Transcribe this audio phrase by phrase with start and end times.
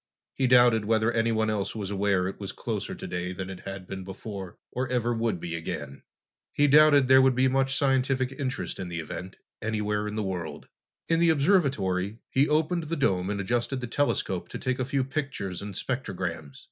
[0.33, 4.03] He doubted whether anyone else was aware it was closer today than it had been
[4.03, 6.01] before, or ever would be again.
[6.53, 10.67] He doubted there would be much scientific interest in the event, anywhere in the world.
[11.07, 15.03] In the observatory, he opened the dome and adjusted the telescope to take a few
[15.03, 16.57] pictures and spectrograms.